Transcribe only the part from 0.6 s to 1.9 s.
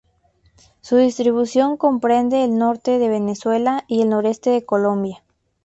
Su distribución